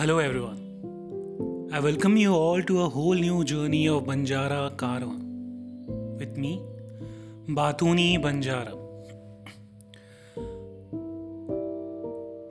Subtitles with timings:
[0.00, 5.12] Hello everyone I welcome you all to a whole new journey of Banjara Karwa
[6.18, 6.58] with me
[7.54, 8.72] बातूनी Banjara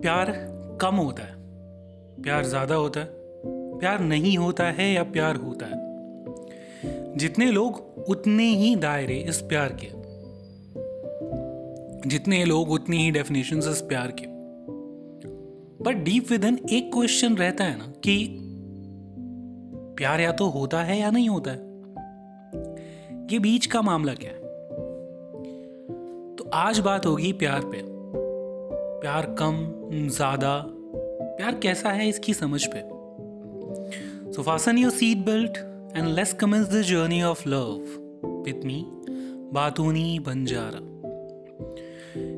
[0.01, 0.31] प्यार
[0.81, 1.35] कम होता है।
[2.21, 3.07] प्यार ज़्यादा होता है।
[3.79, 5.77] प्यार नहीं होता है या प्यार होता है।
[7.17, 9.89] जितने लोग उतने ही दायरे इस प्यार के।
[12.09, 14.34] जितने लोग उतनी ही डेफिनेशन इस प्यार के।
[15.85, 18.27] बट डीप विद इन एक क्वेश्चन रहता है ना कि
[19.97, 21.73] प्यार या तो होता है या नहीं होता है।
[23.31, 24.39] ये बीच का मामला क्या है?
[26.35, 27.81] तो आज बात होगी प्यार पे।
[29.01, 29.57] प्यार कम,
[30.09, 30.63] ज़्यादा,
[31.37, 32.81] प्यार कैसा है इसकी समझ पे।
[34.33, 35.57] So fasten your seat belt
[35.97, 37.67] and let's commence the journey of love
[38.45, 38.83] with me
[39.53, 40.79] Batooni Banjara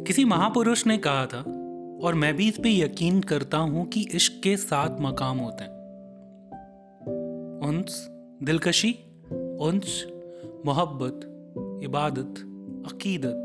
[0.04, 1.57] किसी महापुरुष ने कहा था
[2.04, 5.78] और मैं भी इस पे यकीन करता हूँ कि इश्क के सात मकाम होते हैं।
[7.68, 8.08] उन्स,
[8.44, 8.96] दिलकशी,
[9.62, 10.08] उन्स,
[10.66, 11.20] मोहब्बत,
[11.84, 12.34] इबादत,
[12.94, 13.44] अकीदत,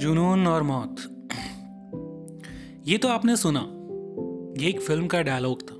[0.00, 0.96] जुनून और मौत।
[2.86, 3.60] ये तो आपने सुना,
[4.62, 5.74] ये एक फ़िल्म का डायलॉग था।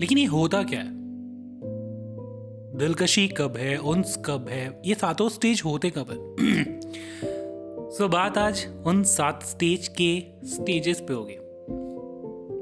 [0.00, 0.90] लेकिन ये होता क्या है?
[2.78, 6.52] दिलकशी कब है, उन्स कब है, ये सातों स्टेज होते कब है?
[7.92, 11.36] सो बात आज उन सात स्टेज के स्टेजेस पे होगी।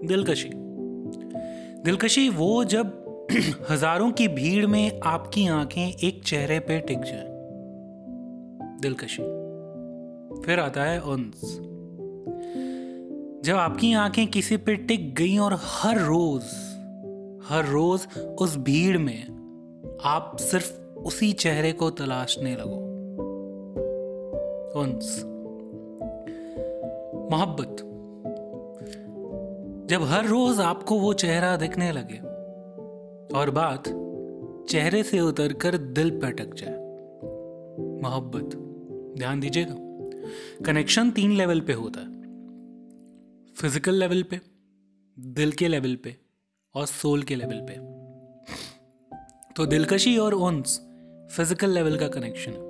[0.06, 0.50] दिलकशी।
[1.82, 3.06] दिलकशी, वो जब
[3.70, 7.26] हज़ारों की भीड़ में आपकी आँखें एक चेहरे पे टिक जाए।
[8.80, 9.22] दिलकशी।
[10.42, 11.40] फिर आता है उन्स।
[13.44, 16.42] जब आपकी आँखें किसी पे टिक गई और हर रोज
[17.48, 19.22] हर रोज उस भीड़ में
[20.04, 22.89] आप सिर्फ़ उसी चेहरे को तलाशने लगो।
[24.76, 25.22] उन्स
[27.32, 27.76] मोहब्बत।
[29.90, 32.18] जब हर रोज आपको वो चेहरा दिखने लगे
[33.38, 33.88] और बात
[34.70, 36.76] चेहरे से उतरकर दिल पे अटक जाए।
[38.02, 38.56] मोहब्बत,
[39.18, 39.74] ध्यान दीजिएगा
[40.66, 42.08] कनेक्शन तीन लेवल पे होता है।
[43.54, 44.40] फ़िज़िकल लेवल पे,
[45.16, 46.16] दिल के लेवल पे
[46.74, 47.74] और सोल के लेवल पे।
[49.54, 50.80] तो दिलकशी और उन्स
[51.36, 52.69] फ़िज़िकल लेवल का कनेक्शन है।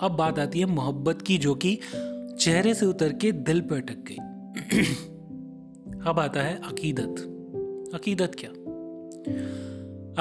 [0.00, 1.78] अब बात आती है मोहब्बत की, जो कि
[2.40, 4.16] चेहरे से उतर के दिल पर अटक गई।
[6.06, 7.14] अब आता है अकीदत।
[7.94, 8.50] अकीदत क्या?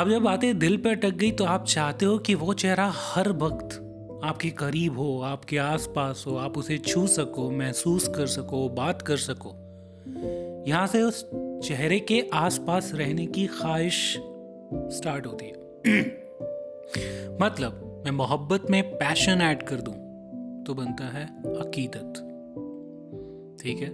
[0.02, 3.32] अब जब बातें दिल पर अटक गई तो आप चाहते हो कि वो चेहरा हर
[3.32, 3.86] वक्त
[4.24, 9.18] आपके करीब हो, आपके आसपास हो, आप उसे छू सको, महसूस कर सको, बात कर
[9.18, 9.50] सको।
[10.68, 11.30] यहाँ से उस
[11.68, 14.18] चेहरे के आसपास रहने की ख्वाहिश
[14.74, 15.54] स्टार्ट होती है।
[17.42, 19.94] मतलब मैं मोहब्बत में पैशन ऐड कर दूँ
[20.64, 22.14] तो बनता है अकीदत।
[23.64, 23.90] ठीक है?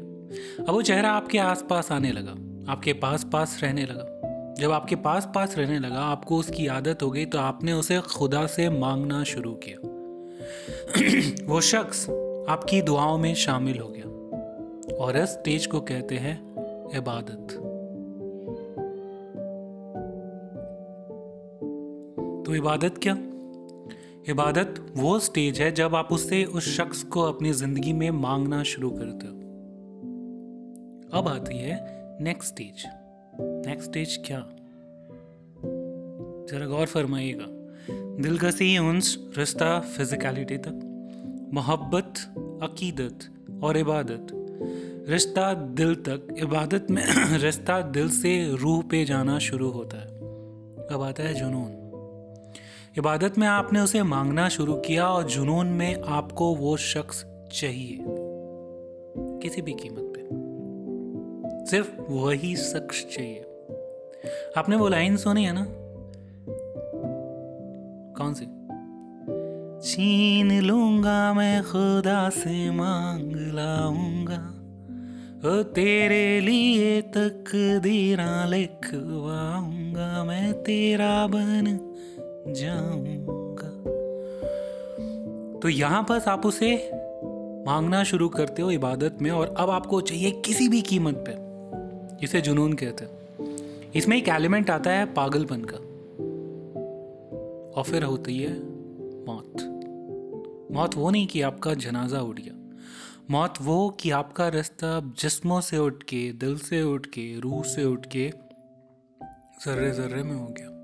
[0.66, 2.32] अब वो चेहरा आपके आसपास आने लगा,
[2.72, 7.12] आपके पास पास रहने लगा। जब आपके पास पास रहने लगा, आपको उसकी आदत हो
[7.12, 9.78] गई तो आपने उसे खुदा से मांगना शुरू किया।
[11.46, 12.10] वो शख्स
[12.50, 16.36] आपकी दुआओं में शामिल हो गया और इस स्टेज को कहते हैं
[16.98, 17.54] इबादत।
[22.46, 23.18] तो इबादत क्या?
[24.30, 28.90] इबादत वो स्टेज है जब आप उससे उस शख्स को अपनी ज़िंदगी में मांगना शुरू
[28.90, 29.34] करते हो।
[31.20, 31.80] अब आती है
[32.24, 32.84] नेक्स्ट स्टेज
[33.42, 34.50] नेक्स्ट स्टेज क्या?
[36.52, 37.46] जरा गौर फरमाइएगा।
[38.24, 40.82] दिल कसी उन्स, रिश्ता फिजिकलिटी तक।
[41.54, 42.14] मोहब्बत,
[42.64, 43.20] अकीदत
[43.64, 44.28] और इबादत।
[45.10, 47.04] रिश्ता दिल तक। इबादत में
[47.38, 50.08] रिश्ता दिल से रूह पे जाना शुरू होता है।
[50.88, 51.85] अब आता है जुनून।
[52.98, 58.00] इबादत में आपने उसे मांगना शुरू किया और जुनून में आपको वो शख्स चाहिए।
[59.18, 60.22] किसी भी कीमत पे।
[61.66, 63.46] सिर्फ़ वही शख्स चाहिए।
[64.58, 65.68] आपने वो लाइन सुनी है ना?
[68.18, 68.46] कौन सी?
[69.90, 74.52] छीन लूँगा मैं खुदा से मांग लाऊँगा।
[75.50, 77.46] ओ तेरे लिए तक
[77.84, 81.92] दीरा लिखवाऊँगा। मैं तेरा बन
[82.48, 83.70] जाऊँगा।
[85.60, 86.92] तो यहाँ पर आप उसे
[87.66, 92.42] मांगना शुरू करते हो इबादत में और अब आपको चाहिए किसी भी कीमत पे इसे
[92.42, 95.78] जुनून कहते हैं। इसमें एक एलिमेंट आता है पागलपन का,
[97.78, 98.54] और फिर होती है
[99.26, 99.54] मौत।
[100.72, 102.54] मौत वो नहीं कि आपका जनाजा उठ गया।
[103.32, 107.84] मौत वो कि आपका रास्ता जिस्मों से उठ के, दिल से उठ के, रूह से
[107.84, 108.32] उठ के
[109.66, 110.75] जर्रे जर्रे में हो गया।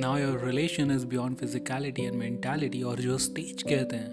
[0.00, 4.10] Now your relation is beyond physicality and mentality और जो स्टेज कहते हैं,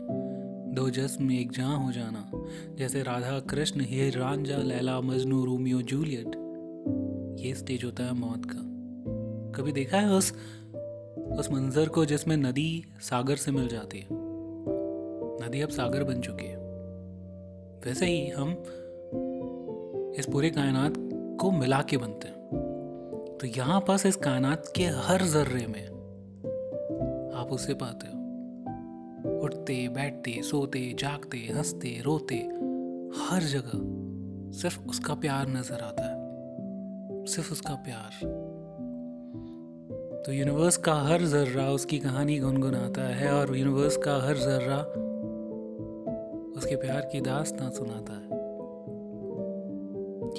[0.75, 2.31] दो जस्म में एक जहाँ हो जाना।
[2.75, 6.27] जैसे राधा कृष्ण हीर रांझा, लैला, मजनू, रोमियो, जूलियट,
[7.39, 8.61] ये स्टेज होता है मौत का।
[9.51, 10.33] कभी देखा है उस
[11.39, 14.07] उस मंजर को जिसमें नदी सागर से मिल जाती है?
[15.47, 16.57] नदी अब सागर बन चुकी है।
[17.85, 18.51] वैसे ही हम
[20.19, 20.93] इस पूरे कायनात
[21.39, 22.34] को मिला के बनते हैं।
[23.41, 25.87] तो यहाँ पास इस कायनात के हर जर्रे में
[27.35, 28.15] आप उसे पाते हो।
[29.39, 32.35] उठते, बैठते, सोते, जागते, हँसते, रोते,
[33.19, 34.05] हर जगह
[34.51, 36.15] सिर्फ़ उसका प्यार नज़र आता है।
[37.25, 38.45] सिर्फ़ उसका प्यार।
[40.25, 44.79] तो यूनिवर्स का हर जर्रा उसकी कहानी गुनगुनाता है और यूनिवर्स का हर जर्रा
[46.57, 48.25] उसके प्यार की दास्तां सुनाता है।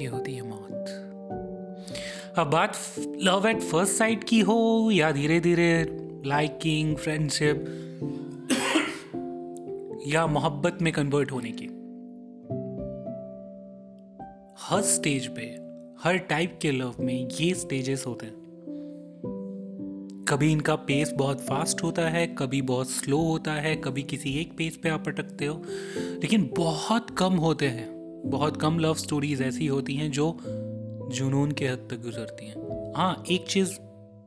[0.03, 1.13] ये होती है मौत।
[2.39, 5.85] अब बात लव एट फ़र्स्ट साइड की हो या धीरे धीरे
[6.27, 7.65] लाइकिंग फ्रेंडशिप
[10.07, 11.67] या मोहब्बत में कन्वर्ट होने की।
[14.61, 15.43] हर स्टेज पे,
[16.05, 18.35] हर टाइप के लव में ये स्टेजेस होते हैं।
[20.29, 24.57] कभी इनका पेस बहुत फास्ट होता है, कभी बहुत स्लो होता है, कभी किसी एक
[24.59, 25.63] पेस पे आप अटकते हो,
[25.97, 27.89] लेकिन बहुत कम होते हैं।
[28.27, 30.39] बहुत कम लव स्टोरीज ऐसी होती हैं जो
[31.09, 33.79] जुनून के हद तक गुजरती हैं। हाँ एक चीज़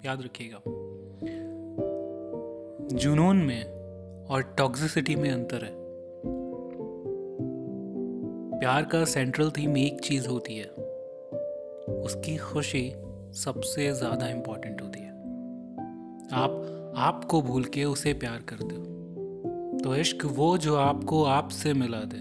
[0.06, 0.60] याद रखिएगा।
[2.98, 3.66] जुनून में
[4.26, 5.72] और टॉक्सिसिटी में अंतर है।
[8.60, 10.66] प्यार का सेंट्रल थीम एक चीज़ होती है।
[12.02, 12.94] उसकी खुशी
[13.34, 15.10] सबसे ज़्यादा इंपॉर्टेंट होती है।
[16.32, 18.84] आप, आपको भूल के उसे प्यार करते हो।
[19.84, 22.20] तो इश्क वो जो आपको आपसे मिला दे,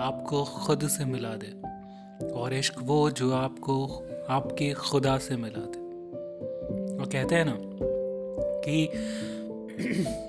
[0.00, 1.65] आपको खुद से मिला दे।
[2.24, 3.86] और इश्क वो जो आपको,
[4.28, 5.78] आपके खुदा से मिला दे।
[6.96, 7.56] और कहते हैं ना
[8.60, 8.88] कि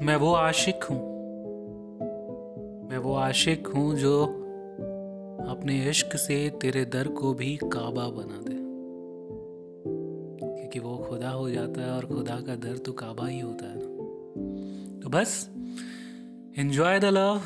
[0.06, 1.18] मैं वो आशिक हूँ,
[2.90, 4.26] मैं वो आशिक हूँ जो
[5.50, 8.58] अपने इश्क से तेरे दर को भी काबा बना दे।
[10.56, 13.76] क्योंकि वो खुदा हो जाता है और खुदा का दर तो काबा ही होता है
[13.76, 13.98] ना।
[15.00, 15.50] तो बस,
[16.60, 17.42] enjoy the love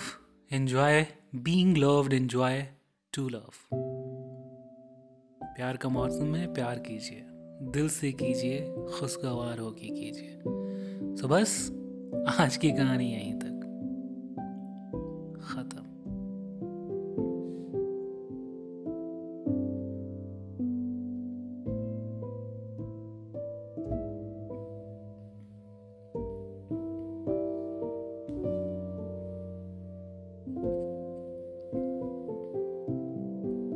[0.53, 1.05] enjoy
[1.35, 2.61] being loved enjoy
[3.13, 3.77] to love
[5.55, 7.23] प्यार का मौसम है, प्यार कीजिए।
[7.71, 10.37] दिल से कीजिए, खुशगवार होके कीजिए।
[11.21, 11.71] तो बस,
[12.39, 13.33] आज की कहानी यहीं